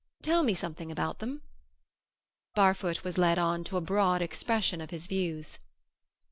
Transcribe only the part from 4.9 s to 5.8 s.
views.